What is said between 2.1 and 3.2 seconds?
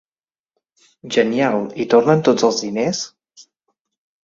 tots els diners?